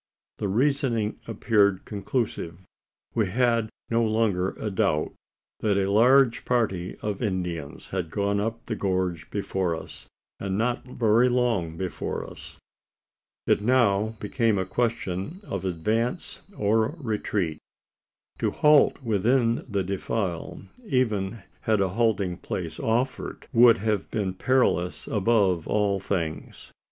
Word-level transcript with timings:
The 0.39 0.47
reasoning 0.47 1.19
appeared 1.27 1.85
conclusive. 1.85 2.57
We 3.13 3.27
had 3.27 3.69
no 3.91 4.03
longer 4.03 4.55
a 4.59 4.71
doubt 4.71 5.13
that 5.59 5.77
a 5.77 5.91
large 5.91 6.43
party 6.43 6.97
of 7.03 7.21
Indians 7.21 7.89
had 7.89 8.09
gone 8.09 8.39
up 8.39 8.65
the 8.65 8.75
gorge 8.75 9.29
before 9.29 9.75
us, 9.75 10.07
and 10.39 10.57
not 10.57 10.85
very 10.85 11.29
long 11.29 11.77
before 11.77 12.27
us. 12.27 12.57
It 13.45 13.61
now 13.61 14.15
became 14.19 14.57
a 14.57 14.65
question 14.65 15.39
of 15.43 15.65
advance 15.65 16.41
or 16.57 16.95
retreat. 16.97 17.59
To 18.39 18.49
halt 18.49 19.03
within 19.03 19.63
the 19.69 19.83
defile 19.83 20.63
even 20.83 21.43
had 21.69 21.79
a 21.79 21.89
halting 21.89 22.37
place 22.37 22.79
offered 22.79 23.47
would 23.53 23.77
have 23.77 24.09
been 24.09 24.33
perilous 24.33 25.05
above 25.05 25.67
all 25.67 25.99
things. 25.99 26.71